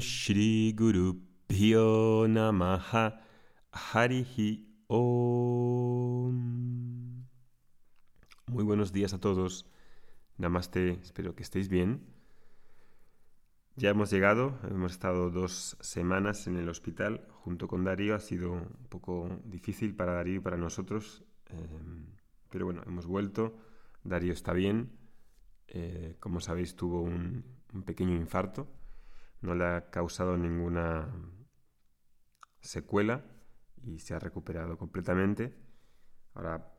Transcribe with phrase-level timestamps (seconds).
[0.00, 1.20] Shri Guru
[2.28, 3.20] Namaha
[3.72, 6.34] Harihi Om.
[8.46, 9.66] Muy buenos días a todos.
[10.38, 12.06] Namaste, espero que estéis bien.
[13.76, 18.14] Ya hemos llegado, hemos estado dos semanas en el hospital junto con Darío.
[18.14, 21.80] Ha sido un poco difícil para Darío y para nosotros, eh,
[22.50, 23.56] pero bueno, hemos vuelto.
[24.02, 24.90] Darío está bien.
[25.68, 27.44] Eh, como sabéis, tuvo un
[27.84, 28.68] pequeño infarto
[29.44, 31.08] no le ha causado ninguna
[32.60, 33.24] secuela
[33.82, 35.54] y se ha recuperado completamente.
[36.34, 36.70] Ahora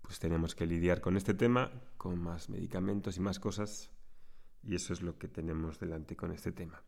[0.00, 3.90] pues tenemos que lidiar con este tema, con más medicamentos y más cosas,
[4.62, 6.82] y eso es lo que tenemos delante con este tema.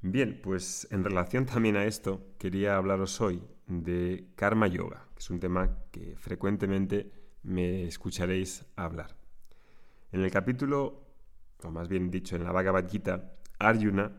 [0.00, 5.30] Bien, pues en relación también a esto, quería hablaros hoy de Karma Yoga, que es
[5.30, 9.16] un tema que frecuentemente me escucharéis hablar.
[10.12, 11.04] En el capítulo,
[11.62, 12.88] o más bien dicho, en la Bhagavad
[13.58, 14.12] Arjuna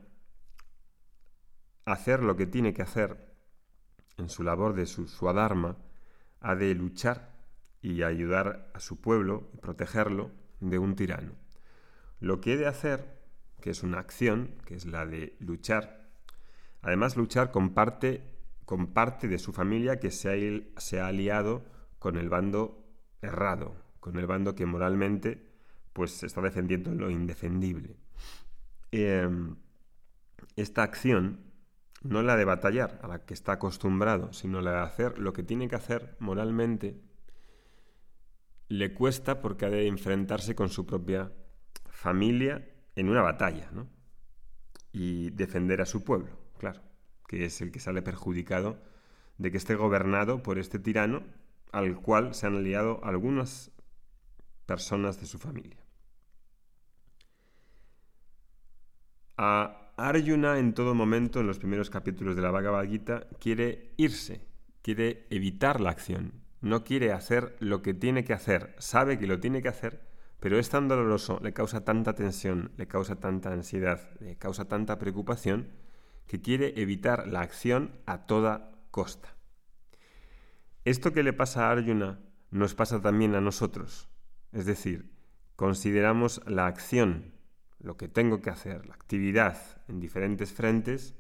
[1.86, 3.34] hacer lo que tiene que hacer
[4.18, 5.78] en su labor de su Swadharma,
[6.42, 7.36] ha de luchar
[7.82, 11.34] y ayudar a su pueblo y protegerlo de un tirano.
[12.20, 13.20] Lo que he de hacer,
[13.62, 16.10] que es una acción, que es la de luchar,
[16.82, 18.24] además luchar con parte,
[18.66, 21.64] con parte de su familia que se ha, se ha aliado
[21.98, 22.86] con el bando
[23.22, 25.50] errado, con el bando que moralmente
[25.94, 27.98] pues está defendiendo lo indefendible.
[28.92, 29.56] Em,
[30.56, 31.40] esta acción
[32.02, 35.44] no la de batallar, a la que está acostumbrado, sino la de hacer lo que
[35.44, 37.02] tiene que hacer moralmente,
[38.70, 41.32] le cuesta porque ha de enfrentarse con su propia
[41.90, 43.88] familia en una batalla, ¿no?
[44.92, 46.82] Y defender a su pueblo, claro,
[47.28, 48.82] que es el que sale perjudicado
[49.38, 51.24] de que esté gobernado por este tirano
[51.72, 53.72] al cual se han aliado algunas
[54.66, 55.89] personas de su familia.
[59.42, 64.46] A Arjuna en todo momento, en los primeros capítulos de la Bhagavad Gita, quiere irse,
[64.82, 69.40] quiere evitar la acción, no quiere hacer lo que tiene que hacer, sabe que lo
[69.40, 70.02] tiene que hacer,
[70.42, 75.00] pero es tan doloroso, le causa tanta tensión, le causa tanta ansiedad, le causa tanta
[75.00, 75.70] preocupación,
[76.28, 79.38] que quiere evitar la acción a toda costa.
[80.84, 82.20] Esto que le pasa a Arjuna
[82.52, 84.10] nos pasa también a nosotros,
[84.52, 85.14] es decir,
[85.56, 87.39] consideramos la acción
[87.80, 89.58] lo que tengo que hacer, la actividad
[89.88, 91.16] en diferentes frentes,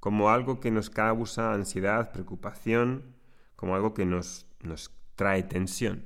[0.00, 3.16] como algo que nos causa ansiedad, preocupación,
[3.56, 6.04] como algo que nos, nos trae tensión.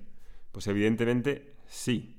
[0.53, 2.17] Pues evidentemente sí.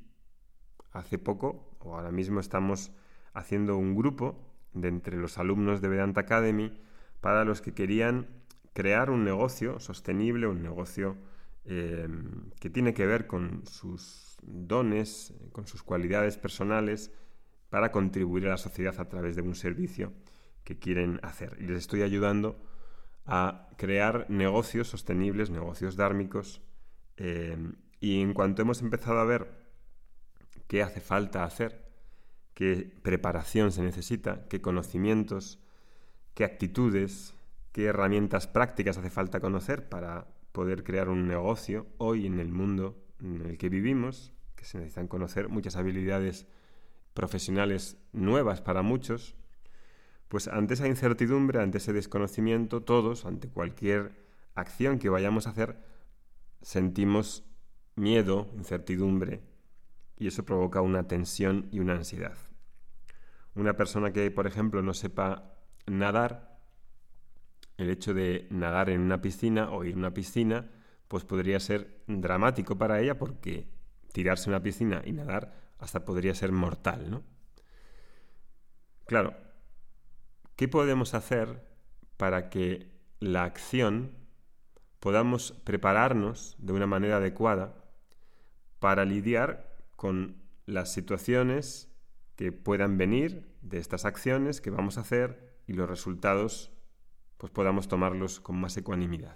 [0.91, 2.91] Hace poco, o ahora mismo estamos
[3.33, 6.77] haciendo un grupo de entre los alumnos de Vedanta Academy
[7.21, 8.27] para los que querían
[8.73, 11.17] crear un negocio sostenible, un negocio
[11.65, 12.07] eh,
[12.59, 17.11] que tiene que ver con sus dones, con sus cualidades personales,
[17.71, 20.11] para contribuir a la sociedad a través de un servicio
[20.65, 21.57] que quieren hacer.
[21.57, 22.61] Y les estoy ayudando
[23.25, 26.61] a crear negocios sostenibles, negocios dármicos.
[27.15, 27.57] Eh,
[28.01, 29.47] y en cuanto hemos empezado a ver
[30.67, 31.87] qué hace falta hacer,
[32.53, 35.63] qué preparación se necesita, qué conocimientos,
[36.33, 37.35] qué actitudes,
[37.71, 43.01] qué herramientas prácticas hace falta conocer para poder crear un negocio hoy en el mundo
[43.21, 46.47] en el que vivimos, que se necesitan conocer muchas habilidades
[47.13, 49.35] profesionales nuevas para muchos,
[50.27, 55.77] pues ante esa incertidumbre, ante ese desconocimiento, todos, ante cualquier acción que vayamos a hacer,
[56.61, 57.43] sentimos
[57.95, 59.41] miedo, incertidumbre,
[60.17, 62.37] y eso provoca una tensión y una ansiedad.
[63.55, 65.55] Una persona que, por ejemplo, no sepa
[65.87, 66.59] nadar,
[67.77, 70.69] el hecho de nadar en una piscina o ir a una piscina,
[71.07, 73.67] pues podría ser dramático para ella porque
[74.13, 77.23] tirarse en una piscina y nadar hasta podría ser mortal, ¿no?
[79.05, 79.35] Claro,
[80.55, 81.67] ¿qué podemos hacer
[82.15, 84.11] para que la acción
[84.99, 87.75] podamos prepararnos de una manera adecuada
[88.79, 91.91] para lidiar con las situaciones
[92.35, 96.71] que puedan venir de estas acciones que vamos a hacer y los resultados
[97.37, 99.35] pues podamos tomarlos con más ecuanimidad.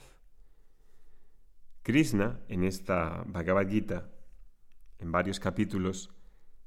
[1.81, 4.09] Krishna en esta Bhagavad Gita
[4.99, 6.14] en varios capítulos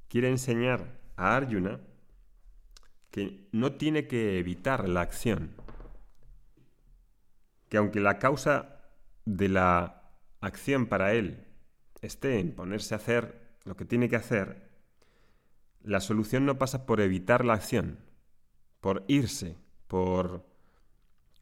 [0.09, 1.81] quiere enseñar a Arjuna
[3.11, 5.55] que no tiene que evitar la acción,
[7.69, 8.81] que aunque la causa
[9.25, 10.11] de la
[10.41, 11.47] acción para él
[12.01, 14.69] esté en ponerse a hacer lo que tiene que hacer,
[15.83, 17.99] la solución no pasa por evitar la acción,
[18.81, 19.57] por irse,
[19.87, 20.47] por,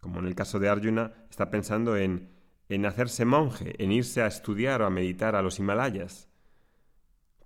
[0.00, 2.30] como en el caso de Arjuna, está pensando en,
[2.68, 6.28] en hacerse monje, en irse a estudiar o a meditar a los Himalayas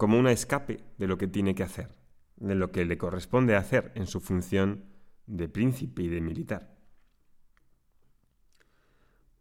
[0.00, 1.90] como un escape de lo que tiene que hacer,
[2.36, 4.86] de lo que le corresponde hacer en su función
[5.26, 6.74] de príncipe y de militar.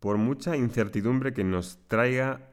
[0.01, 2.51] Por mucha incertidumbre que nos traiga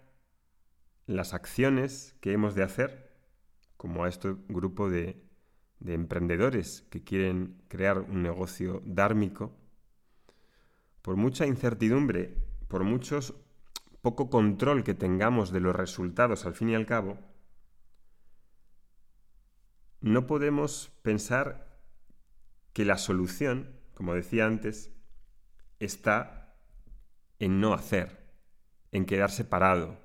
[1.07, 3.11] las acciones que hemos de hacer,
[3.77, 5.21] como a este grupo de,
[5.81, 9.53] de emprendedores que quieren crear un negocio dármico,
[11.03, 12.37] por mucha incertidumbre,
[12.69, 13.35] por muchos
[14.01, 17.19] poco control que tengamos de los resultados al fin y al cabo,
[20.07, 21.81] no podemos pensar
[22.73, 24.93] que la solución, como decía antes,
[25.81, 26.55] está
[27.41, 28.25] en no hacer,
[28.93, 29.99] en quedarse parado,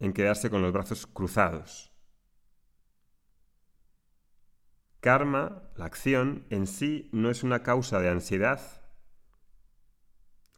[0.00, 1.92] en quedarse con los brazos cruzados.
[5.00, 8.82] Karma, la acción, en sí no es una causa de ansiedad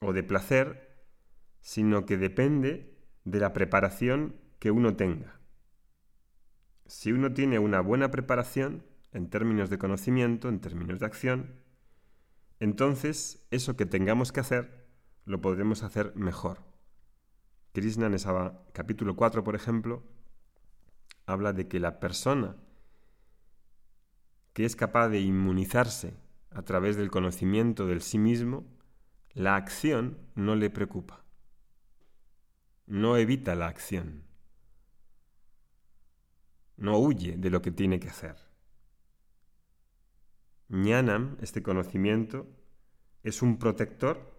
[0.01, 1.07] o de placer,
[1.61, 5.36] sino que depende de la preparación que uno tenga.
[6.87, 11.55] Si uno tiene una buena preparación en términos de conocimiento, en términos de acción,
[12.61, 14.87] entonces eso que tengamos que hacer
[15.25, 16.61] lo podremos hacer mejor.
[17.73, 18.29] Krishna en ese
[18.73, 20.03] capítulo 4, por ejemplo,
[21.27, 22.57] habla de que la persona
[24.53, 26.15] que es capaz de inmunizarse
[26.51, 28.65] a través del conocimiento del sí mismo,
[29.35, 31.25] la acción no le preocupa.
[32.87, 34.26] No evita la acción
[36.77, 38.37] no huye de lo que tiene que hacer.
[40.69, 42.47] Ñanam, este conocimiento,
[43.23, 44.37] es un protector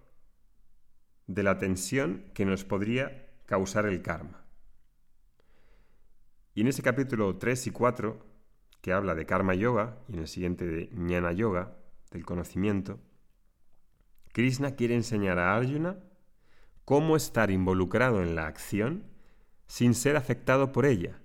[1.25, 4.45] de la tensión que nos podría causar el karma.
[6.54, 8.25] Y en ese capítulo 3 y 4,
[8.81, 11.78] que habla de karma yoga, y en el siguiente de ñana yoga,
[12.12, 13.00] del conocimiento,
[14.31, 15.98] Krishna quiere enseñar a Arjuna
[16.86, 19.04] cómo estar involucrado en la acción
[19.66, 21.19] sin ser afectado por ella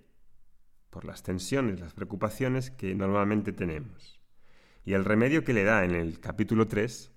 [0.92, 4.20] por las tensiones, las preocupaciones que normalmente tenemos.
[4.84, 7.10] Y el remedio que le da en el capítulo 3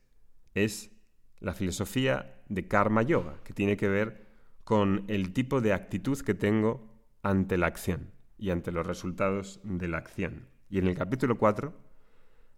[0.54, 0.92] es
[1.40, 4.28] la filosofía de karma yoga, que tiene que ver
[4.64, 6.90] con el tipo de actitud que tengo
[7.22, 10.48] ante la acción y ante los resultados de la acción.
[10.70, 11.74] Y en el capítulo 4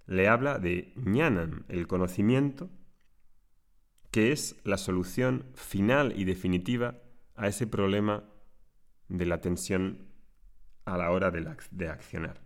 [0.05, 2.69] le habla de ñanan, el conocimiento,
[4.11, 7.01] que es la solución final y definitiva
[7.35, 8.23] a ese problema
[9.09, 10.06] de la tensión
[10.87, 12.39] a la hora de, accionar.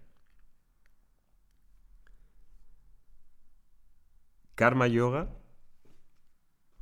[4.56, 5.30] Karma Yoga,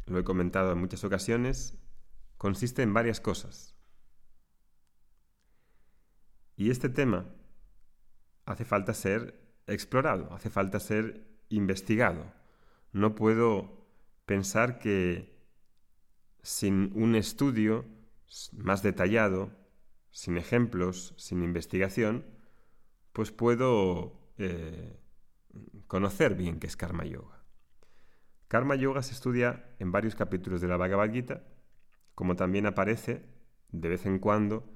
[0.06, 1.77] lo he comentado en muchas ocasiones,
[2.38, 3.75] consiste en varias cosas.
[6.56, 7.25] Y este tema
[8.45, 12.23] hace falta ser explorado, hace falta ser investigado.
[12.94, 13.85] No puedo
[14.25, 15.38] pensar que
[16.41, 17.83] sin un estudio
[18.53, 19.51] más detallado,
[20.11, 22.25] sin ejemplos, sin investigación,
[23.13, 25.00] pues puedo eh,
[25.88, 27.44] conocer bien qué es Karma Yoga.
[28.47, 31.44] Karma Yoga se estudia en varios capítulos de la Bhagavad Gita,
[32.15, 33.25] como también aparece
[33.71, 34.67] de vez en cuando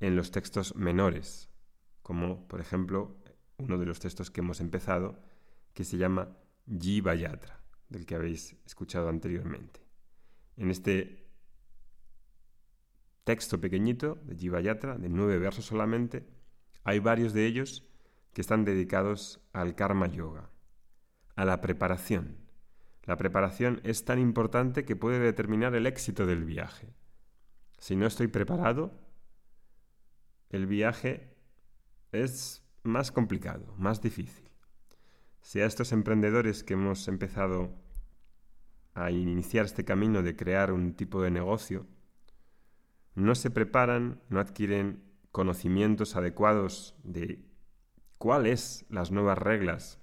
[0.00, 1.50] en los textos menores,
[2.02, 3.18] como por ejemplo
[3.58, 5.20] uno de los textos que hemos empezado,
[5.74, 9.80] que se llama Jiva Yatra, del que habéis escuchado anteriormente.
[10.56, 11.27] En este
[13.28, 16.26] texto pequeñito de Jiva Yatra, de nueve versos solamente,
[16.82, 17.86] hay varios de ellos
[18.32, 20.48] que están dedicados al karma yoga,
[21.36, 22.38] a la preparación.
[23.04, 26.88] La preparación es tan importante que puede determinar el éxito del viaje.
[27.76, 28.98] Si no estoy preparado,
[30.48, 31.36] el viaje
[32.12, 34.48] es más complicado, más difícil.
[35.42, 37.74] Si a estos emprendedores que hemos empezado
[38.94, 41.86] a iniciar este camino de crear un tipo de negocio,
[43.18, 47.44] no se preparan, no adquieren conocimientos adecuados de
[48.16, 49.98] cuáles las nuevas reglas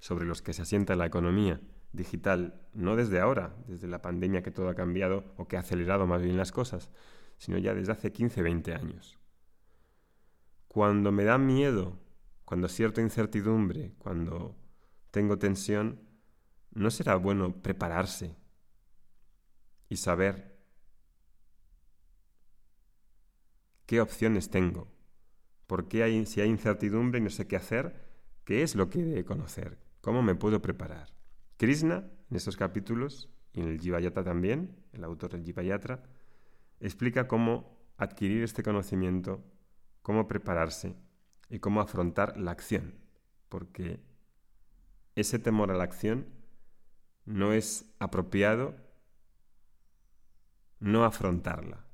[0.00, 1.60] sobre los que se asienta la economía
[1.92, 6.08] digital, no desde ahora, desde la pandemia que todo ha cambiado o que ha acelerado
[6.08, 6.90] más bien las cosas,
[7.38, 9.16] sino ya desde hace 15, 20 años.
[10.66, 11.96] Cuando me da miedo,
[12.44, 14.56] cuando cierta incertidumbre, cuando
[15.12, 16.00] tengo tensión,
[16.72, 18.36] ¿no será bueno prepararse
[19.88, 20.55] y saber
[23.86, 24.88] ¿Qué opciones tengo?
[25.68, 27.94] ¿Por qué hay, si hay incertidumbre y no sé qué hacer?
[28.44, 29.78] ¿Qué es lo que he de conocer?
[30.00, 31.12] ¿Cómo me puedo preparar?
[31.56, 36.02] Krishna, en estos capítulos, y en el Jivayatra también, el autor del Jivayatra,
[36.80, 39.44] explica cómo adquirir este conocimiento,
[40.02, 40.96] cómo prepararse
[41.48, 42.94] y cómo afrontar la acción.
[43.48, 44.00] Porque
[45.14, 46.26] ese temor a la acción
[47.24, 48.74] no es apropiado
[50.78, 51.85] no afrontarla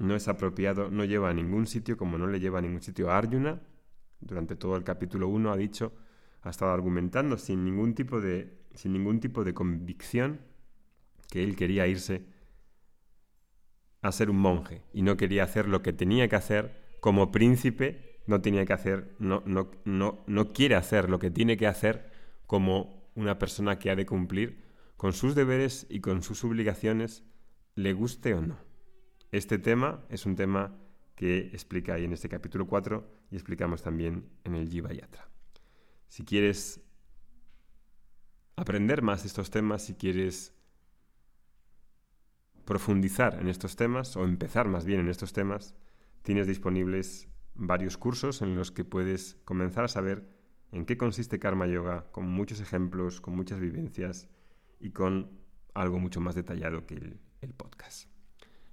[0.00, 3.10] no es apropiado, no lleva a ningún sitio como no le lleva a ningún sitio
[3.10, 3.60] a Arjuna.
[4.18, 5.92] Durante todo el capítulo 1 ha dicho,
[6.42, 10.40] ha estado argumentando sin ningún tipo de, sin ningún tipo de convicción
[11.30, 12.24] que él quería irse
[14.00, 18.22] a ser un monje y no quería hacer lo que tenía que hacer como príncipe,
[18.26, 22.10] no tenía que hacer, no, no, no, no quiere hacer lo que tiene que hacer
[22.46, 24.64] como una persona que ha de cumplir
[24.96, 27.22] con sus deberes y con sus obligaciones,
[27.74, 28.69] le guste o no.
[29.32, 30.76] Este tema es un tema
[31.14, 35.28] que explica ahí en este capítulo 4 y explicamos también en el Jiva Yatra.
[36.08, 36.80] Si quieres
[38.56, 40.52] aprender más de estos temas, si quieres
[42.64, 45.76] profundizar en estos temas o empezar más bien en estos temas,
[46.22, 50.28] tienes disponibles varios cursos en los que puedes comenzar a saber
[50.72, 54.28] en qué consiste Karma Yoga, con muchos ejemplos, con muchas vivencias
[54.80, 55.30] y con
[55.74, 58.09] algo mucho más detallado que el, el podcast.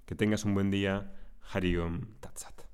[0.07, 1.11] Que tengas un buen día.
[1.51, 2.66] Hariom Tatsat.